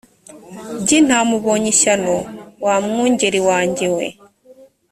by 0.83 0.91
intama 0.99 1.31
ubonye 1.39 1.67
ishyano 1.73 2.15
wa 2.65 2.75
mwungeri 2.85 3.39
wanjye 3.47 3.87
we 3.95 4.05